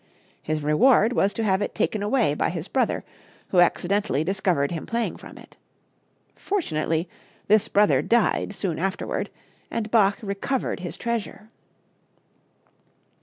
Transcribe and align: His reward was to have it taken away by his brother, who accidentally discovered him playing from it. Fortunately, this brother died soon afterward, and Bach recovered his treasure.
His 0.41 0.63
reward 0.63 1.13
was 1.13 1.31
to 1.35 1.43
have 1.43 1.61
it 1.61 1.75
taken 1.75 2.01
away 2.01 2.33
by 2.33 2.49
his 2.49 2.67
brother, 2.67 3.03
who 3.49 3.59
accidentally 3.59 4.23
discovered 4.23 4.71
him 4.71 4.87
playing 4.87 5.17
from 5.17 5.37
it. 5.37 5.57
Fortunately, 6.35 7.07
this 7.47 7.67
brother 7.67 8.01
died 8.01 8.55
soon 8.55 8.79
afterward, 8.79 9.29
and 9.69 9.91
Bach 9.91 10.17
recovered 10.23 10.79
his 10.79 10.97
treasure. 10.97 11.49